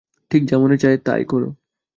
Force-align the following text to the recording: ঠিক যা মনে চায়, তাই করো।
ঠিক 0.31 0.41
যা 0.45 0.55
মনে 0.57 0.77
চায়, 0.77 0.97
তাই 0.97 1.23
করো। 1.25 1.49